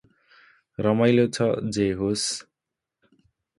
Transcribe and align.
रमाइलो 0.79 1.27
छ 1.37 1.49
जे 1.77 1.87
होस्। 2.01 2.27